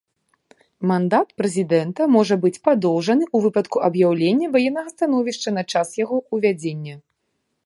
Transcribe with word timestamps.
Мандат 0.91 1.27
прэзідэнта 1.41 2.07
можа 2.15 2.35
быць 2.45 2.59
падоўжаны 2.69 3.25
ў 3.35 3.47
выпадку 3.47 3.77
аб'яўлення 3.91 4.47
ваеннага 4.57 4.89
становішча 4.97 5.49
на 5.59 5.63
час 5.75 5.87
яго 6.03 6.15
ўвядзення. 6.37 6.95